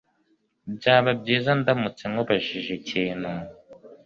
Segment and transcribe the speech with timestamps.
[0.75, 3.31] Byaba byiza ndamutse nkubajije ikintu?